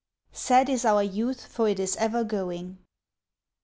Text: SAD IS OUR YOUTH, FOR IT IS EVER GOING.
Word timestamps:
SAD 0.31 0.67
IS 0.67 0.83
OUR 0.83 1.03
YOUTH, 1.03 1.45
FOR 1.45 1.69
IT 1.69 1.79
IS 1.79 1.95
EVER 1.97 2.23
GOING. 2.23 2.79